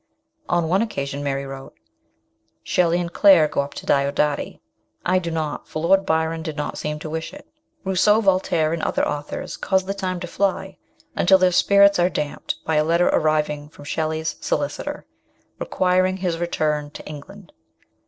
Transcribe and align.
On 0.49 0.67
one 0.67 0.81
occasion 0.81 1.23
Mary 1.23 1.45
wrote:" 1.45 1.77
Shelley 2.63 2.97
nnd 2.97 3.13
Claire 3.13 3.47
go 3.47 3.61
up 3.61 3.75
to 3.75 3.85
Diodati; 3.85 4.59
I 5.05 5.19
do 5.19 5.29
not, 5.29 5.67
for 5.67 5.79
Lord 5.83 6.07
Byron 6.07 6.41
did 6.41 6.57
not 6.57 6.79
seem 6.79 6.97
to 7.01 7.09
wish 7.11 7.31
it." 7.35 7.45
Rousseau, 7.85 8.19
Voltaire, 8.19 8.73
and 8.73 8.81
other 8.81 9.07
authors 9.07 9.57
cause 9.57 9.85
the 9.85 9.93
time 9.93 10.19
to 10.19 10.25
fly, 10.25 10.79
until 11.15 11.37
their 11.37 11.51
spirits 11.51 11.99
are 11.99 12.09
damped 12.09 12.55
by 12.65 12.77
a 12.77 12.83
letter 12.83 13.09
arriving 13.09 13.69
from 13.69 13.85
Shelley's 13.85 14.37
solicitor, 14.41 15.05
requiring 15.59 16.17
his 16.17 16.39
return 16.39 16.89
to 16.89 17.05
England. 17.05 17.51